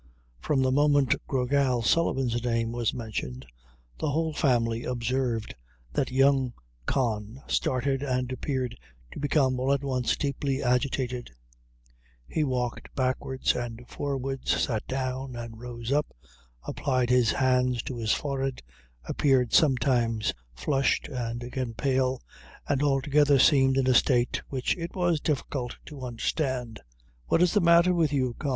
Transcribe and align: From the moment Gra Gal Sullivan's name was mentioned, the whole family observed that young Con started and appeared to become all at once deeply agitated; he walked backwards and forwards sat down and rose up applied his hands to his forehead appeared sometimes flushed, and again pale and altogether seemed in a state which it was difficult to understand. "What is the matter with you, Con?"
From 0.39 0.63
the 0.63 0.71
moment 0.71 1.13
Gra 1.27 1.45
Gal 1.47 1.83
Sullivan's 1.83 2.43
name 2.43 2.71
was 2.71 2.91
mentioned, 2.91 3.45
the 3.99 4.09
whole 4.09 4.33
family 4.33 4.83
observed 4.83 5.53
that 5.93 6.09
young 6.09 6.53
Con 6.87 7.39
started 7.45 8.01
and 8.01 8.31
appeared 8.31 8.75
to 9.11 9.19
become 9.19 9.59
all 9.59 9.71
at 9.71 9.83
once 9.83 10.15
deeply 10.17 10.63
agitated; 10.63 11.29
he 12.27 12.43
walked 12.43 12.91
backwards 12.95 13.53
and 13.55 13.87
forwards 13.87 14.59
sat 14.59 14.87
down 14.87 15.35
and 15.35 15.59
rose 15.59 15.91
up 15.91 16.07
applied 16.63 17.11
his 17.11 17.33
hands 17.33 17.83
to 17.83 17.95
his 17.97 18.11
forehead 18.11 18.63
appeared 19.03 19.53
sometimes 19.53 20.33
flushed, 20.55 21.09
and 21.09 21.43
again 21.43 21.75
pale 21.75 22.23
and 22.67 22.81
altogether 22.81 23.37
seemed 23.37 23.77
in 23.77 23.85
a 23.85 23.93
state 23.93 24.41
which 24.49 24.75
it 24.77 24.95
was 24.95 25.19
difficult 25.19 25.77
to 25.85 26.01
understand. 26.01 26.79
"What 27.27 27.43
is 27.43 27.53
the 27.53 27.61
matter 27.61 27.93
with 27.93 28.11
you, 28.11 28.33
Con?" 28.39 28.49